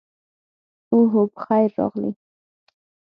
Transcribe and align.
اوهو، 0.93 1.21
پخیر 1.35 1.69
راغلې. 1.77 2.11